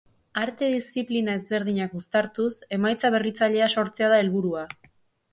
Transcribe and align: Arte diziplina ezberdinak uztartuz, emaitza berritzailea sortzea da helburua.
Arte 0.43 0.67
diziplina 0.75 1.33
ezberdinak 1.39 1.93
uztartuz, 1.99 2.49
emaitza 2.77 3.11
berritzailea 3.17 3.67
sortzea 3.75 4.09
da 4.15 4.19
helburua. 4.23 4.65